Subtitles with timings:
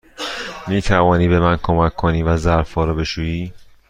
[0.67, 3.53] می توانی به من کمک کنی و ظرف ها را بشویی؟